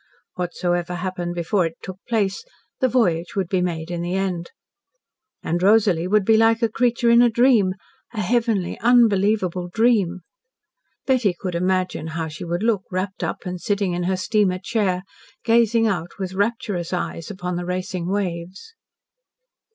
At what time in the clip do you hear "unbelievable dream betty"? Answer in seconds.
8.79-11.35